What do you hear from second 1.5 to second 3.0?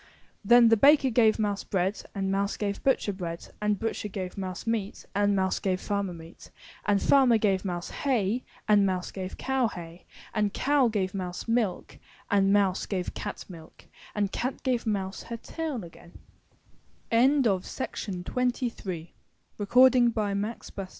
bread, and mouse gave